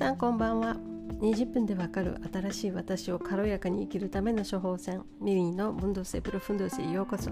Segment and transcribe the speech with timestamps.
[0.00, 0.76] さんこんばんは。
[1.20, 5.02] 20分でわかる新しい私を軽やかに生きるための処方箋。
[5.20, 7.30] ミリーのムンドセプロフンドスへようこそ。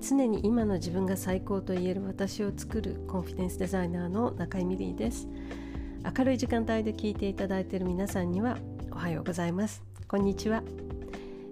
[0.00, 5.28] 常に今の自分が最高と言える私を作るコンフィデンスデザイナーの中井ミリーです。
[6.16, 8.56] 明るい時間帯で聞いていただいている皆さんには
[8.90, 9.82] おはようございます。
[10.08, 10.62] こんにちは。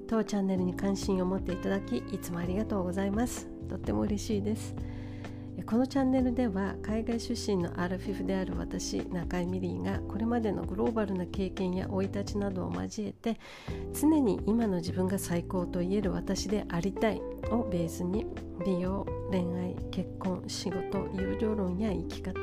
[0.09, 3.47] 当チャンネルに関心を持っていただきいつもありがとうございます。
[3.69, 4.75] とっても嬉しいです。
[5.63, 13.39] このチャンネルでは海外出身のアラフィフである私中井ミリーがこれまでのグローバルな経験や生い立ちなどを交えて
[13.99, 18.27] 常に今の自分が最高と言える私でありたいをベースに
[18.67, 22.41] 美容恋愛結婚仕事友情論や生き方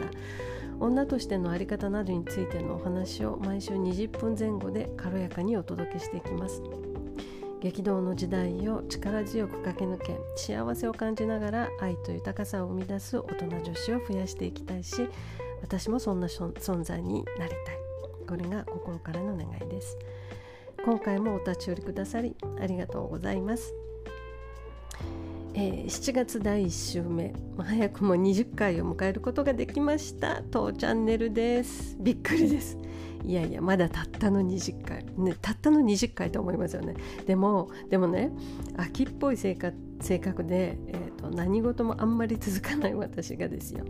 [0.80, 6.64] 女としての在り方などについてのお話を毎週20分前後で軽やかにお届けしていきます。
[7.62, 15.08] 激動の時代を力強く駆け抜け幸せを感じながら愛と豊かさを生み出す大人女子を増やしていきたいし
[15.62, 17.82] 私もそんな存在になりたい。
[18.28, 19.98] これが心からの願いです。
[20.84, 23.81] 今回もお立ち寄りくださりありがとうございます。
[25.54, 27.34] えー、7月第1週目。
[27.58, 30.42] 早くも20回を迎えることができました。
[30.50, 31.98] 当チャンネルです。
[32.00, 32.78] びっくりです。
[33.24, 36.96] いやいやまだたったの20回、ね、たったの20回と思いますよね。
[37.28, 38.32] でもでもね
[38.78, 43.86] 秋っぽい性格性格で、えーと、何事もあんまり続かない私がですよ。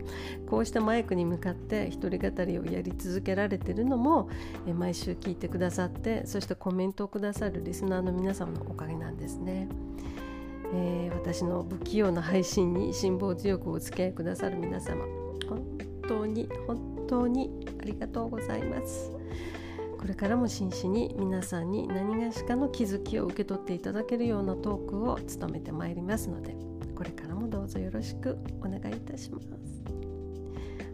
[0.46, 4.28] こうしたマイクに向かって一人語りをやり続けられてるのも、
[4.66, 9.68] え、毎週聞いてくださってそしてコメントをくださるリスナーの皆様のおかげなんですね。
[10.74, 15.04] えー、私の不器用な配信に辛抱強くお付き合いくださる皆様
[15.48, 15.78] 本
[16.08, 19.12] 当に本当にありがとうございます。
[20.02, 26.56] これからも真摯に皆さんに何がしかの気づきを受け取っていただけるようなトークを務めてまいりますので
[26.96, 29.46] これからもどうぞよろしくお願いいたします。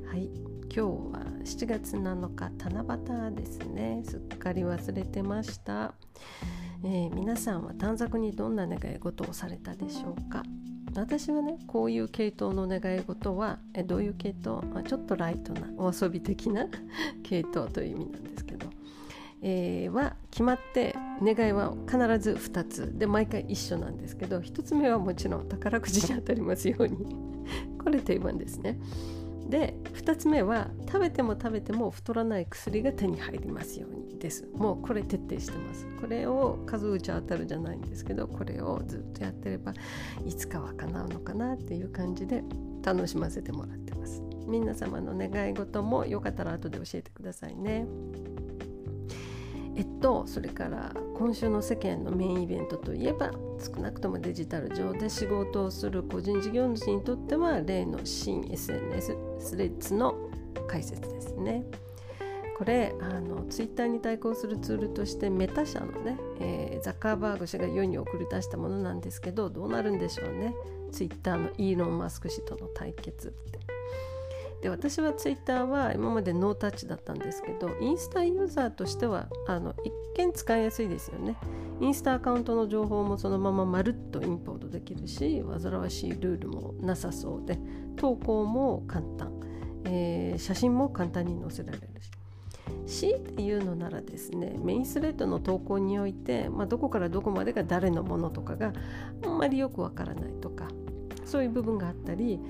[0.06, 0.26] はい
[0.70, 4.02] 今日は7月7日七夕ですね。
[4.04, 5.94] すっかり忘れてました、
[6.84, 10.42] えー、皆さんは短冊にどんな願い事をされたでしょうか？
[10.94, 16.66] 私はねこういう系統の願い事はえどういう系統、まあ、ちょっとライトなお遊び的な
[17.22, 18.66] 系統という意味なんですけど。
[19.40, 22.98] えー、は決まって願いは必ず2つ。
[22.98, 27.06] で毎回一緒なんですけど1つ目はもちろん宝くじに当たりますように。
[27.82, 28.80] これ定番ですね。
[29.48, 34.46] で2つ目は食べても食べても太らない薬が手に入りますようにです。
[34.54, 35.86] もうこれ徹底してます。
[36.00, 39.72] これを数打ち当たるじゃないんですけどこれをずっとやってれば
[40.26, 42.42] いつかは叶うのかなっていう感じで
[42.82, 44.22] 楽しませてもらってます。
[44.46, 47.86] 皆様の願い事もよかったら後で教えてくださいね。
[49.76, 53.30] えっとそれから今週の世間のメインイベントといえば
[53.60, 60.14] 少なくともデジタル上で仕事をする個人事業主にとっては例の新 SNS スレッズの
[60.66, 61.64] 解説ですね。
[62.58, 70.52] これあのツイッターに対抗するツールとしてメタ社のね、えー、ザッカーバーグ氏が世に送り出したものなんですけどどうなるんでしょうね
[70.90, 73.60] ツイッターのイーロン・マスク氏との対決って
[74.62, 81.36] で私はツイッターは今までノータッチだったんですけどインスタユーザーとしてはあの一見使いやすいですよね。
[81.80, 87.56] インスタアカウントの情報もそのまままるっとインポートできるし煩わしいルールもなさそうで
[87.96, 89.32] 投稿も簡単、
[89.84, 92.10] えー、写真も簡単に載せられるし。
[92.86, 98.72] 強いて言うのならですねメインスレッドの投稿において、まあ、どこからどこまでが誰のものとかが
[99.24, 100.68] あんまりよくわからないとか
[101.24, 102.40] そういう部分があったり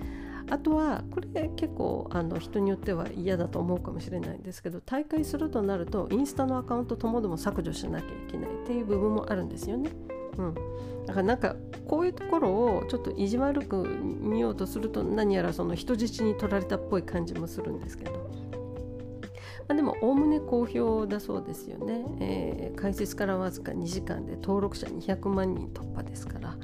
[0.51, 9.91] あとはこれ結構あの人によっては嫌だと思うかもしれないんですけど大会するとなるとインスタのアカウントともども削除しなきゃいけないっていう部分もあるんですよね。
[10.39, 10.55] うん、
[11.07, 18.19] だからなんかこういうところをちょっと意地悪く見ようとすると何やらその人質に取られたっぽい感じもするんですけど、ま
[19.71, 26.57] あ、でもおおむね好評だそうですよね、えー、開設からわずか2時間で登録者200万人突破ですから、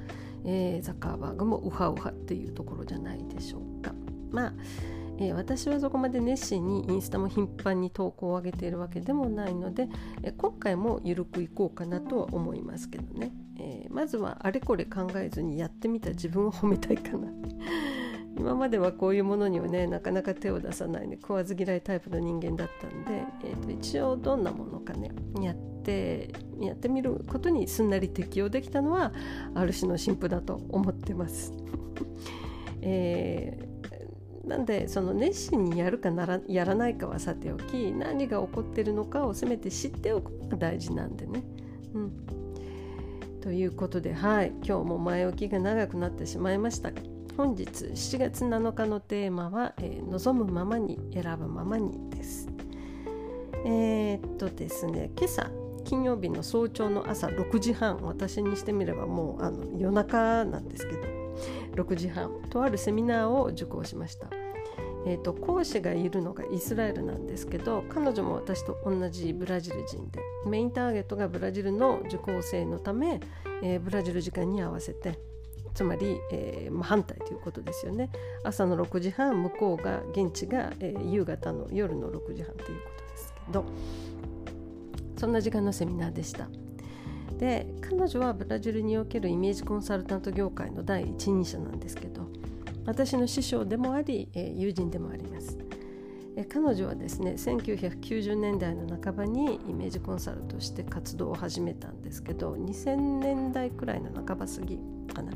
[0.44, 3.73] えー、ザッカーバーグもウハウハっていうところじゃないでしょうか。
[4.34, 4.52] まあ
[5.18, 9.88] えー、私はそこまで熱心にインスタも頻繁に投稿を上げているわけでもないので、
[10.22, 17.28] えー、今回も緩くいこうかなとは思いますけどね、えー、まずはあれこれ考えずにやってみた自分を褒めたいかな
[18.36, 25.54] 今まではこういうものにはねなかなか手を出さないね食わず嫌いタイプの人間だったんで、えーと、一応どんなものかねやっ
[25.84, 29.12] てやってみることにすんなり適応できたのは
[29.54, 31.52] ある種の進歩だと思ってます。
[32.86, 33.73] えー、
[34.46, 41.42] なんでその熱心にやるかならやらないかはさておき何が起こってるのかをせめて知っておくのが大事なんでね。
[41.94, 42.12] うん。
[43.40, 44.52] ということではい。
[44.64, 47.00] 今日も前置きが長くなってしまいましたが
[47.36, 52.48] 本日7月7日のテーマは、えー、望むままに選ぶままにです、
[53.66, 55.50] えー、っとですね今朝
[55.84, 61.13] 金曜日の早朝の朝6時半私にしてみればもうあの夜中なんですけど
[61.74, 62.30] 6時半。
[62.50, 64.28] とあるセミナーを受講しました。
[65.06, 73.20] えーと、講師がいるのがイスラエルなんですけど彼女も私と同じブラジル人でメインターゲットがブラジルの受講生のため、
[73.62, 75.18] えー、ブラジル時間に合わせて
[75.74, 78.10] つまり、えーま、反対ということですよね。
[78.44, 83.64] 朝の6時半向こうが現地が、えー、夕方の夜の6時半ということですけど
[85.16, 86.48] そんな時間のセミナーでした。
[87.38, 92.28] で彼女はブラジルにおけるイメージコンサルタント業界の第一人者なんですけど
[92.86, 95.58] 私の師匠でもあり、え友人でもあります、
[96.36, 104.78] え彼女はですね1990年代の半ばにイメージコンサルとして活動を始めたんですけど2000年代くらいの半ば過ぎ
[105.14, 105.32] かな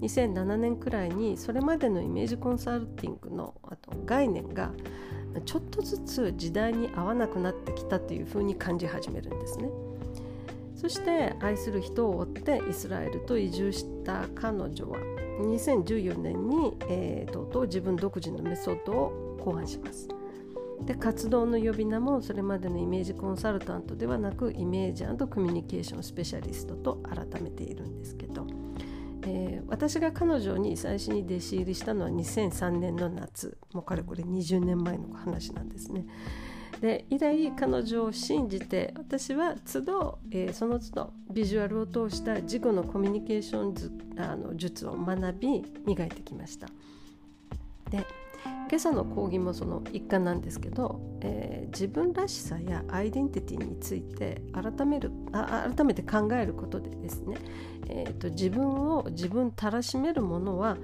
[0.00, 4.72] 2007年くらいにそれまでのイメージコンサルティングのあと概念が
[5.44, 9.68] ちょっとずつ時代に合わなくなってきたというふうに感じ始めるんですね。
[10.78, 14.98] そして愛する人を追ってイスラエルと移住した彼女は
[15.40, 20.08] 2014年に、えー、とうとう自分独自のメソッドを考案します。
[20.84, 28.46] で活動の呼び名もそれまでのイメージコンサルタントではなくイメージコミュニケーションスペシャリストと改めているんですけど
[29.22, 36.06] えー、私が彼女に最初に弟子入りしたのは2003年の夏もうかれこれ20年前の話なんですね。
[36.80, 46.68] で以来彼女を信じて私は都度、えー、その都度ビジュアルを通した自己のコミュニケーションあの術を学び磨いてきました。
[47.90, 48.04] で
[48.68, 57.38] 今朝の講義もその一環なんですけど、えー、自分らしさやアイデンティティについて改めるあ改めて考えることでですね、
[57.88, 60.76] えーと、自分を自分たらしめるものは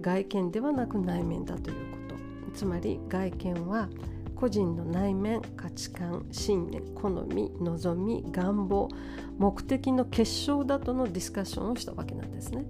[0.00, 3.88] 外見ではなく内面だということつまり外見は
[4.38, 8.88] 個人の内面価値観信念好み望み願望
[9.36, 12.64] 目的の結晶だとのディスカッションをしたわけなんですね。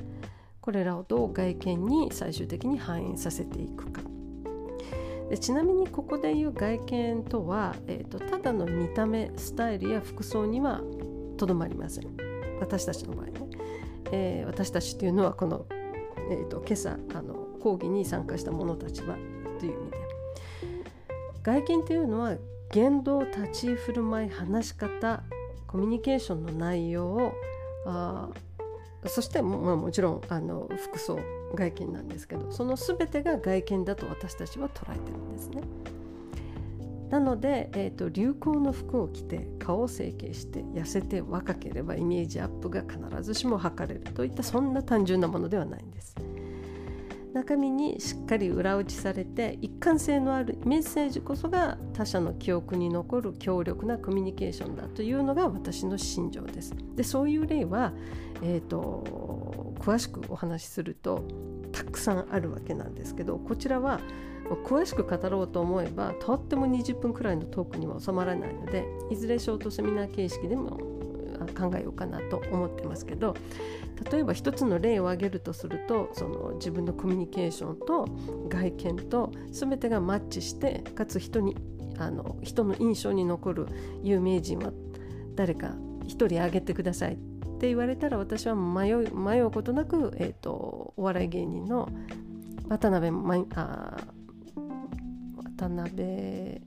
[0.63, 4.01] これらをどう外見に最終的に反映させていくか。
[5.29, 10.81] でちなみにここでいう外見とは、えーと、ただの見た目スタイルや服装には
[11.37, 12.17] とどまりません。
[12.61, 13.33] 私たちの場合ね、
[14.11, 15.67] えー、私たちというのはこの、
[16.31, 19.17] えーと、今朝あの講義に参加した者たちは
[19.59, 20.08] という意味で。
[21.49, 22.37] 外見というのは
[22.71, 25.23] 言動立ち振る舞い話し方
[25.67, 27.33] コミュニケーションの内容を
[27.87, 28.29] あ
[29.07, 31.19] そしてまあ、もちろんあの服装
[31.55, 35.63] 外見なんですけどその全てが外見だと私たちは捉えてるんですね。
[37.09, 46.15] なので、えーと、流行の服を着て顔を整形して痩せて若ければイメージアップが必ずしも図れるといったそんな単純なものではないんです。
[47.39, 56.75] 中身にしっかり裏打ちされて一貫性のあるメッセージこそが他者の記憶に残る強力なコミュニケーションだというのが私の信条です。
[56.97, 57.93] でそういう例は、
[58.43, 61.29] えーと、詳しくお話しすると
[61.71, 64.01] たくさんあるわけなんですけどこちらは
[64.65, 70.98] 詳しく語ろうと思えばとっても20分くらいのトークには収まらないのでいずれショートセミナー形式でも
[71.49, 73.35] 考えようかなと思ってますけど
[74.11, 78.07] 例えば一つの例を挙げるとするとその自分のコミュニケーションと
[78.49, 81.57] 外見と全てがマッチしてかつ人に
[81.99, 83.67] あの人の印象に残る
[84.03, 84.73] 有名人は
[85.35, 87.17] 誰か一人挙げてくださいっ
[87.61, 91.89] て言われたら私は迷う迷うことなく、えーと、お笑い芸人の
[92.69, 93.11] 渡辺
[93.57, 93.97] あ
[95.59, 96.61] 渡辺、え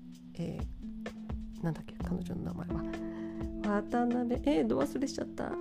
[1.60, 3.11] ー、なんだっけ彼女の名前は。
[3.62, 5.52] 渡辺えー、ど忘れしちゃった？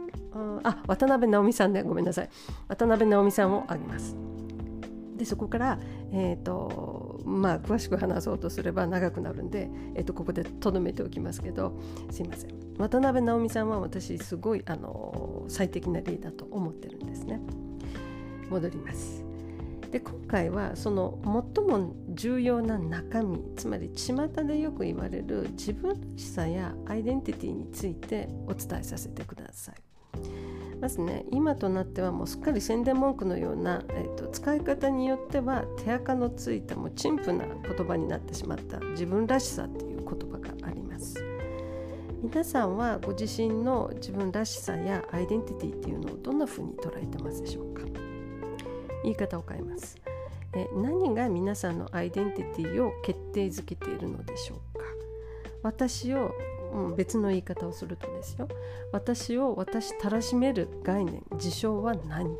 [0.63, 2.29] あ渡辺直美さんでごめんなさい。
[2.69, 4.17] 渡辺直美さんをあげます。
[5.17, 5.79] でそこから、
[6.13, 11.79] えーとまあ、詳しく話そうとすれば長くなるんで、えー、とここでとどめておきますけど
[12.11, 12.51] すいません。
[12.79, 17.41] 渡辺直美さんは私すごいあの最適な例だと思ってるんですね。
[18.49, 19.23] 戻ります。
[19.91, 29.75] で今回はその最も重要な中身つまり巷でよく言われる自分らしさやアイデンティティについてお伝えさせてください。
[30.81, 41.23] まずね今となってはもうすっかり宣伝文句のような、えーと、使い方によっては手垢のついたもう陳腐な言葉になってしまった自分らしさっていう言葉があります。
[42.23, 47.90] 皆さんはご自身の自分らしさやアイデンティティっていうのをどんなふうに捉えてますでしょうか？
[49.03, 49.97] 言い方を変えます。
[50.53, 54.85] え何が皆さんのアイデンティティを決定づけているのでしょうか？
[55.63, 56.33] 私を、
[56.73, 58.49] うん、別の言い方をするとですよ。
[58.93, 62.37] 私を私たらしめる概念事象は何？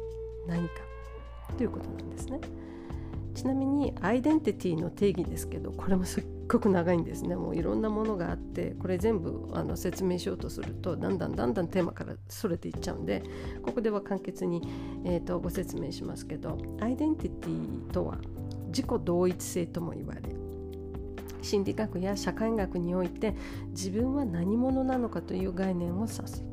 [0.47, 0.75] 何か？
[1.57, 2.41] ということなんですね。
[3.35, 7.37] ちなみにアイデンティティの定義ですけどこれもすっごく長いんですね。
[7.37, 13.23] もういろんなものがあってこれ全部あの説明しようとするとだんだんだんだんテーマからそれていっちゃうんで
[13.63, 14.61] ここでは簡潔に、
[15.05, 18.19] えーと、ご説明しますけどアイデンティティとは
[18.67, 20.23] 自己同一性とも言われ
[21.41, 23.35] 心理学や社会学において
[23.69, 26.45] 自分は何者なのかという概念を指す。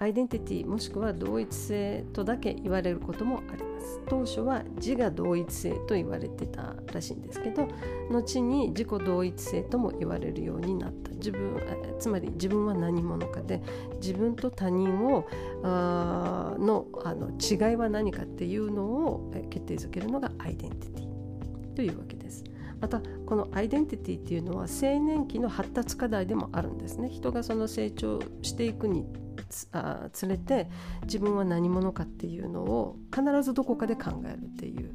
[0.00, 3.67] アイデンティティもしくは同一性とだけ言われることもあります
[4.08, 7.68] 当初は自我同一性と言われてたらしいんですけど
[8.10, 11.60] 後に自己同一性とも言われるようになった自分
[11.98, 13.62] つまり自分は何者かで
[14.00, 15.26] 自分と他人を
[15.62, 22.44] あのあの違いは何かっていうのを決定づけるのがアイデンティティというわけです。
[22.80, 29.06] またこのアイデンティティっていうのは青年期の発達課題でもあるんですね人がその成長していくに
[29.48, 30.68] つあ連れて
[31.04, 34.92] 自分は何者かっていうのを必ずどこかで考えるっていう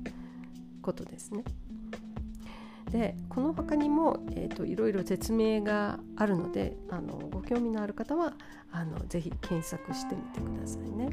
[0.81, 1.43] ことですね。
[2.91, 8.33] でこの他にも、えーと、いろいろ説明があるのであのご興味のある方は
[8.71, 11.09] あのぜひ検索してみてくださいね。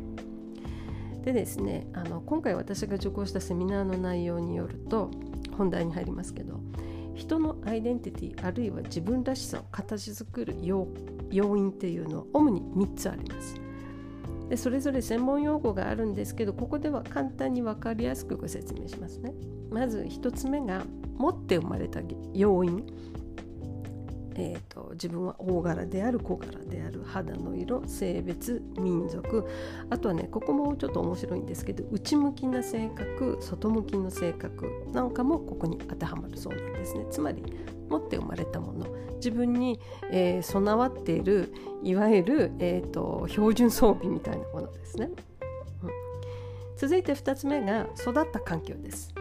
[1.23, 5.11] でですねあの今回私が受講したセミナーの内容によると
[5.61, 6.59] 本題に入りますけど
[7.15, 10.87] 人のアイデンティティあるいは自分らしさを形作る要
[11.31, 13.61] 因っていうのは主に3つあります。
[14.49, 19.35] でそれぞれ専門用語があるんですけどここでは簡単に分かりやすくご説明しますね。
[19.71, 20.83] まず1つ目が
[21.19, 22.01] 持って生まれた
[22.33, 22.83] 要因
[24.41, 29.47] えーと、自分は大柄である小柄である肌の色性別民族。
[29.91, 37.05] あとはねここもちょっと面白いんですけど内向きな性格外向きの性格なんかもここに当てはまるそうなんですね。
[37.11, 37.43] つまり
[37.91, 38.87] 持って生まれたもの。
[39.17, 39.79] 自分に、
[40.11, 45.11] えー、備わっているいわゆる、えーと、標準装備みたいなものですね、
[45.83, 45.91] うん、
[46.79, 49.15] 続いて2つ目が育った環境です。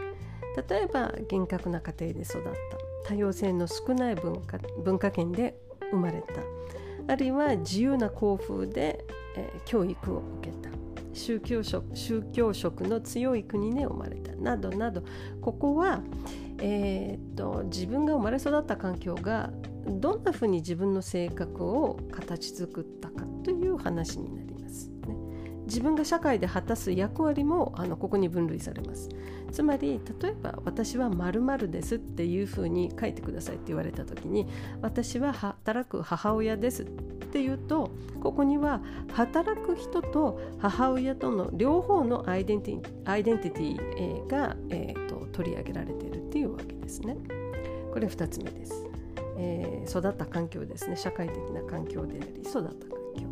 [0.69, 2.88] 例えば厳格な家庭で育った。
[3.09, 7.11] 多様性の少ない文化文化圏で生まれた。
[7.11, 9.03] あるいは自由な校風で、
[9.35, 10.69] えー、教育を受けた。
[11.11, 14.35] 宗教色宗教色の強い国で生まれた。
[14.35, 15.01] などなど。
[15.41, 16.01] ここは、
[16.59, 19.49] えー、っと自分が生まれ育った環境が
[19.87, 24.38] どんなふうに自分の性格を形作ったかという話になります。
[25.69, 29.09] 自分が社会で果たす役割もあのここに分類されます。
[29.51, 34.47] つまり例えば「私はまるです」っていうふうに書いてくださいって言われた時に
[34.81, 36.85] 「私は働く母親です」っ
[37.31, 38.81] ていうとここには
[39.13, 47.17] 働く人と母親との両方のアイデンティアイデンティティが、えーと、取り上げられているっていうわけですね。
[47.91, 48.85] これ2つ目です。
[49.41, 52.73] えー、育った環境ですね社会的な環境であり育った環
[53.15, 53.29] 境。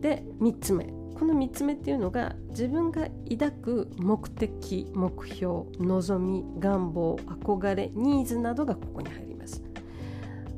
[0.00, 9.62] で3つ目この3つ目っていうのが自分が抱く目的目標望み願望憧れニーズなどがここに入ります。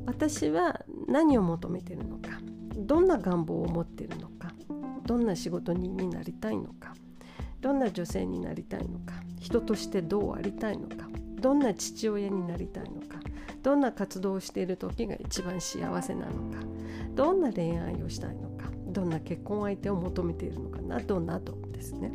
[0.05, 2.39] 私は何を求めてるのか
[2.75, 4.53] どんな願望を持ってるのか
[5.05, 6.93] どんな仕事人になりたいのか
[7.61, 11.07] どんな女性になりたいのか人としてどうありたいのか
[11.39, 13.19] どんな父親になりたいのか
[13.63, 16.59] どんな活動をしている時が一番幸せなのか
[17.13, 18.50] どんな恋愛をしたいのか
[18.91, 22.11] どんな結婚相手を求めているのかなどなどですね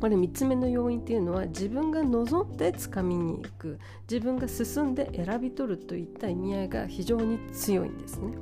[0.00, 3.78] これ3つ目の要因っていうのは自分が望んでつかみに行く
[4.10, 8.34] 自分が進んで選び取るといった意味合いが非常に強いんですね。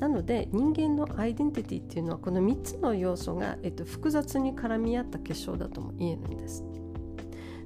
[0.00, 6.64] なので人間のアイデンティティっていうのはこの3つの要素が、えっと、複雑に絡み合った結晶だとも言えるんです。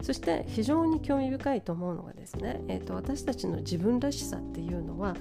[0.03, 5.17] そして非常に興味深いと思うのがですね、えっと、私たちの自分らしさっていうのは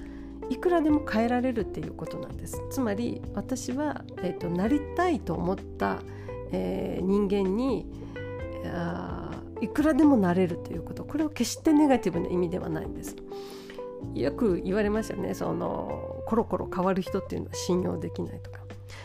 [0.50, 2.60] いくらでも変えられるっていうことなんです。
[2.70, 6.00] つまり私は、えーと、なりたいと思った、
[6.52, 7.86] えー、人間に
[8.66, 9.30] あ
[9.60, 11.04] いくらでもなれるということ。
[11.04, 13.16] これは決してネガティブな意味ではないんです。
[14.14, 15.34] よく言われますよね。
[15.34, 18.60] そのコロコロ変わる人っていうのは信用できないとか。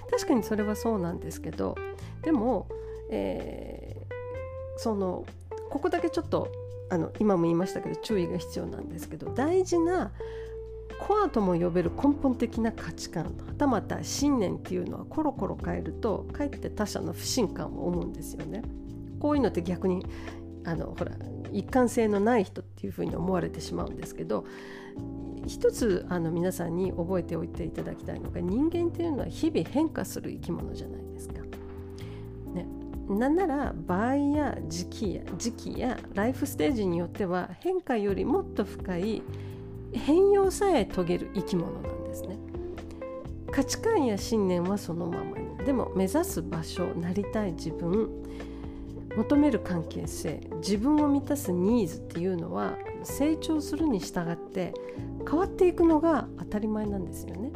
[0.09, 1.75] 確かにそれはそうなんですけど
[2.21, 2.67] でも、
[3.09, 5.25] えー、その
[5.69, 6.51] ここだけちょっと
[6.89, 10.11] あの今も言いましたけど注意が必要なんですけど大事な
[10.99, 18.61] コアとも呼べる根本的な価値観はたまた信念っていうのはコロコロ変えるとかえって他者の不信感を生むんですよね。
[19.19, 20.05] こういうのって逆に
[20.63, 21.11] あのほら
[21.51, 24.45] 一貫性のない人っていうふうに思われてしまうんですけど
[25.47, 31.35] 一つあの皆さんに覚えておいていただきたいのが人間っていうのは日々変化する生き物じゃないですか。
[32.53, 32.65] ね、
[33.09, 39.21] なんなら場合や時期や時期やライフステージによっては変化よりもっと深い
[39.97, 42.37] 変容さえ遂げる生き物なんですね。
[43.51, 48.09] 価値観や信念はそのままにでも目指す場所なりたい自分
[49.15, 54.73] 求める関係性自分を満たすニーズっていうのは成長するに従って
[55.27, 57.51] 変わっていくのが当たり前なんですよね。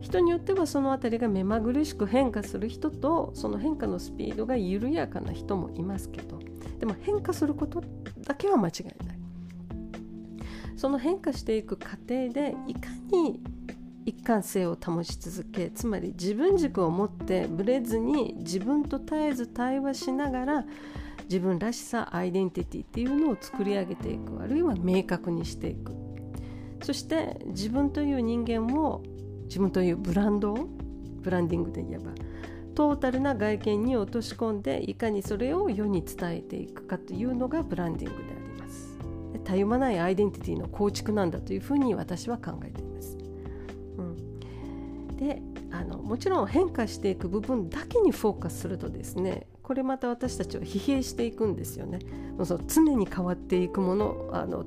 [0.00, 6.38] 人によってはその辺りが目まぐるしく変化する人とその変化のスピードが緩やかな人もいますけど
[6.78, 7.82] でも変化すること
[8.20, 9.15] だけは間違いない。
[10.76, 13.40] その変化していく過程でいかに
[14.04, 20.64] 一貫性を保ち続けつまり自分軸を持ってぶれずに自分と絶えず対話しながら
[21.24, 24.40] 自分らしさアイデンティティっていうのを作り上げていく。
[24.40, 25.92] あるいは明確にしていく。
[26.82, 29.02] そして自分という人間を
[29.44, 30.68] 自分というブランドを
[31.22, 32.12] ブランディングで言えば
[32.74, 38.35] トータルな外見に落とし込んでいかにそれを世に伝えていくかというのがブランディングで
[39.46, 43.16] たゆまないアイデンティティの構築なんだというふうに私は考えています、
[43.98, 51.98] うん、であのもちろん変化していく部分だけにフォーカスするとですねこれまた私たちは疲弊していくんですよね。
[52.44, 54.64] その常に変わっていくものあの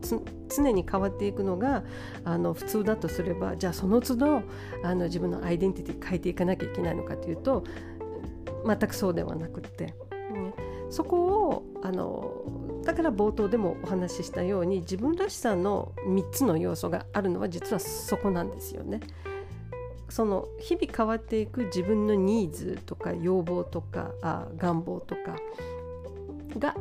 [0.49, 1.83] 常に変わっていくのが
[2.25, 4.43] あの普通だとすればじゃあその都度
[4.83, 7.63] あの自分のアイデンティティ変えていかなきゃいけないのかというと
[8.65, 9.93] 全くそうではなくって、
[10.89, 12.31] そこをあの
[12.83, 18.99] だから冒頭でもお話ししたように自分らしさの3つの要素があるのは実はそこなんですよね。
[20.09, 25.35] その日々変わっていく自分のニーズとか要望とかあ願望とか
[26.57, 26.75] が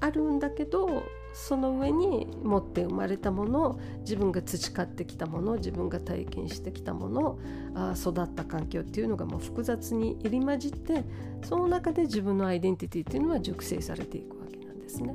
[0.00, 7.38] あるんだけどその上に持って生まれたもの自分が培ってきたもの自分が体験してきたもの
[7.74, 11.04] あ育った環境っていうのがもう複雑に入り混じって
[11.42, 15.14] その中で自分のアイデンティティっていうのは熟成されていくわけなんですね。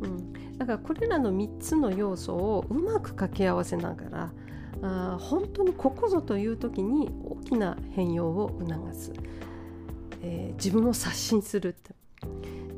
[0.00, 4.32] うん、だからこれらの3つの要素をうまく掛け合わせながら
[4.82, 9.12] あ本当にここぞという時に大きな変容を促す、
[10.20, 11.94] えー、自分を刷新するって。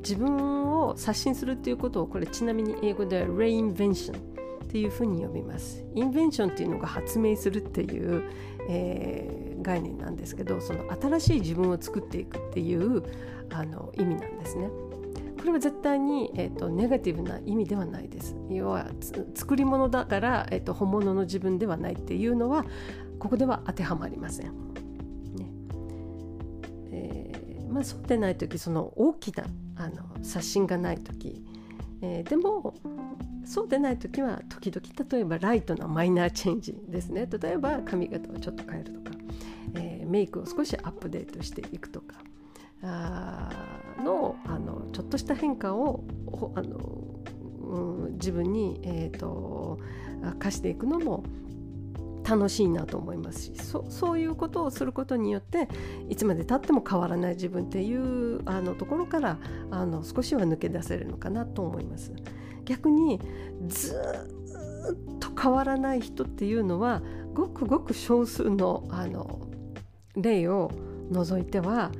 [0.06, 8.22] 自分を刷新するっていうことをこれちなみに英語では reinvention っていうふうに呼びますインベンションっていうのが発明するっていう、
[8.68, 13.02] えー、概念なんですけどその新しい自分を作っていくっていう
[13.50, 14.70] あの意味なんですね。
[15.38, 18.34] これは絶対に、えーと、ネガティブな意味ではないです。
[18.50, 18.88] 要は
[19.34, 22.64] 作り物だから、えーと、本物の自分ではないっていうのは
[23.20, 24.46] ここでは当てはまりません。
[25.36, 25.48] ね
[26.90, 29.44] えー、まあ、そうでない時その大きな
[29.76, 31.44] あの刷新がない時、
[32.00, 32.74] えー、でも
[33.44, 37.28] そうでない時は時々例えばライトなマイナーチェンジですね。
[37.40, 39.16] 例えば髪型をちょっと変えるとか、
[39.74, 42.16] えー、メイクを少しアップデートしていくとか。
[42.82, 43.48] あ
[44.04, 46.04] のあのちょっとした変化を
[46.54, 46.78] あの、
[47.60, 49.78] うん、自分に、えーと、
[50.38, 51.24] 課していくのも
[52.28, 55.68] 楽しいなと思いますしそそういうことをすることによって
[56.08, 59.38] いつまでたっても変わらない自分っていうあのところから
[59.70, 62.12] あの少しは抜け出せるのかなと思います。
[62.64, 63.20] 逆に
[63.68, 67.00] ずっと変わらない人っていうのは
[67.32, 69.40] ごくごく少数のあの
[70.16, 70.72] 例を
[71.10, 71.92] 除いては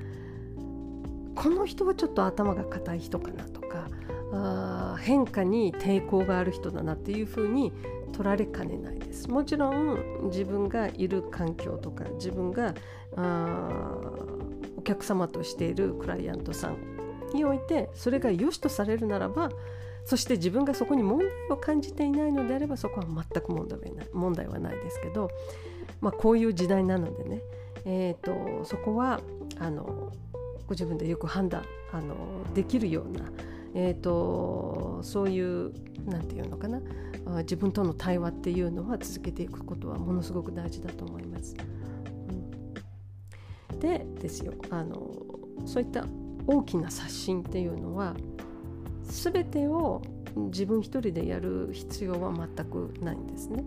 [1.36, 3.88] この人はちょっと頭が固い人かなとか
[4.32, 7.72] あ変化に抵抗がある人だなっていうふうに
[8.12, 9.28] 取られかねないです。
[9.28, 12.74] もちろん自分がいる環境とか自分が
[14.76, 16.76] お客様としているクライアントさん
[17.34, 19.50] においてそれが良しとされるならば
[20.04, 25.30] そして自分がそこに問題を感じていないのであればそこは全く問題はない問題はないですけど、
[26.00, 27.40] まあ、こういう時代なのでね、
[27.84, 29.20] えーとそこは
[29.58, 30.12] あの
[30.66, 32.16] ご自分でよく判断あの
[32.54, 33.30] できるような、
[33.74, 35.72] えーと、そういう
[36.06, 36.80] 何て言うのかな
[37.26, 41.56] 自分との対話っていうのは続けていくことはものすごく大事だと思います。
[43.72, 45.10] うん、でですよあの
[45.64, 46.04] そういった
[46.46, 48.14] 大きな刷新っていうのは
[49.02, 50.02] 全てを
[50.36, 53.64] 自分一人でやる必要は全くないんですね。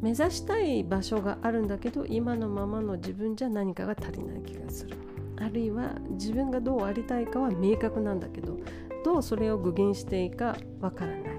[0.00, 4.96] 目指したい場所があるんだけど今のままの自分じゃ何かが足りない気がする。
[5.36, 8.58] あるいは自分がどうありたいかは明確なんだけど
[9.04, 11.33] どうそれを具現していいかわからない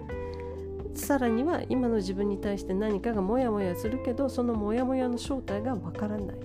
[0.95, 6.37] さらには今の自分に対して何かがモヤモヤするけどそのモヤモヤの正体がわからない。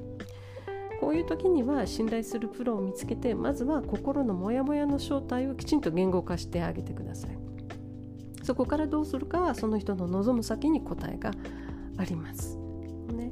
[1.01, 7.39] こういう時には信頼するプロを見つけてまずは心のモヤモヤの正体をきちんと言語化してあげてください。
[8.43, 11.31] そこからどうするかはその人の望む先に答えが
[11.97, 12.59] あります、
[13.13, 13.31] ね。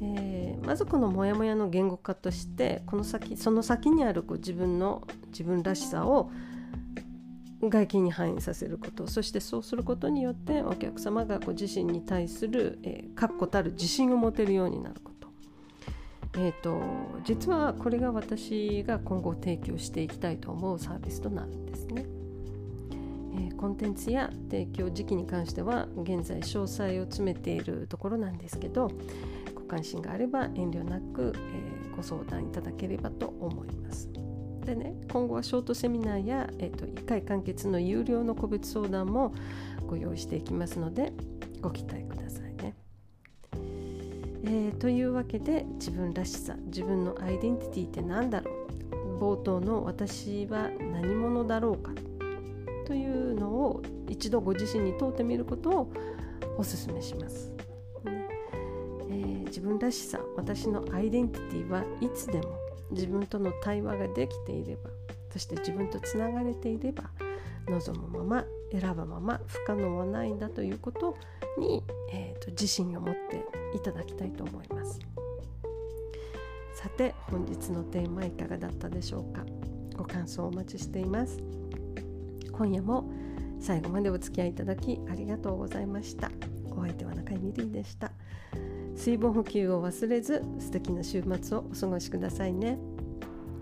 [0.00, 6.30] えー、まずこのモヤモヤの言語化としてこの先その先にあるこう自分の自分らしさを
[7.70, 15.14] 外見に反映させることそしてそうすることによってお客様がご自身に対する、えー、確固たる自信を持てるようになること。
[16.36, 16.82] えーと、
[17.22, 22.06] 実はこれが私が今後提供していきたいと思うサービスとなるんですね。
[23.36, 28.90] えー、コンテンツや提供時期に関しては現在詳細を詰めているところなんですけど
[29.54, 34.13] ご関心があれば遠慮なく、えー、ご相談いただければと思います。
[34.64, 39.34] でね今後はショートセミナーや、えーと、1回完結の有料の個別相談も
[39.86, 41.12] ご用意していきますので
[41.60, 42.74] ご期待くださいね。
[44.44, 51.92] えー、というわけで自分らしさ自分のアイデンティティって何だろう冒頭の私は何者だろうか
[52.86, 55.92] というのを一度ご自身に問うてみることを
[56.58, 57.52] お勧めします。
[58.06, 62.63] えー、自分らしさ私のアイデンティティはいつでも
[62.94, 64.90] 自分との対話ができていれば
[65.30, 67.04] そして自分とつながれていれば
[67.68, 71.16] 望むまま選ぶまま不可能はないんだということ
[71.58, 73.44] に、えーと、自信を持って
[73.76, 74.98] いただきたいと思います。
[76.74, 79.44] さて本日のテーマいかがだったでしょうか？
[79.96, 81.40] ご感想お待ちしています。
[82.52, 83.10] 今夜も
[83.60, 86.30] 最後までお付き合いいただきありがとうございました。
[86.70, 88.12] お相手は中井美里でした。
[88.96, 92.78] 水分補給を忘れず素敵な週末をお過ごしくださいね。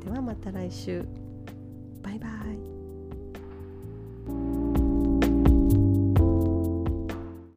[0.04, 1.04] ではまた来週。
[2.02, 2.41] バイバイ。